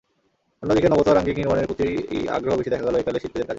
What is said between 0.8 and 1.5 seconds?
নবতর আঙ্গিক